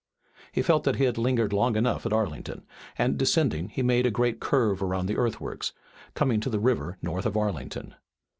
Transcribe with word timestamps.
He 0.51 0.63
felt 0.63 0.83
that 0.85 0.95
he 0.95 1.03
had 1.03 1.19
lingered 1.19 1.53
long 1.53 1.75
enough 1.75 2.07
at 2.07 2.11
Arlington, 2.11 2.65
and, 2.97 3.19
descending, 3.19 3.69
he 3.69 3.83
made 3.83 4.07
a 4.07 4.09
great 4.09 4.39
curve 4.39 4.81
around 4.81 5.05
the 5.05 5.15
earthworks, 5.17 5.73
coming 6.15 6.39
to 6.39 6.49
the 6.49 6.59
river 6.59 6.97
north 7.03 7.27
of 7.27 7.37
Arlington. 7.37 7.93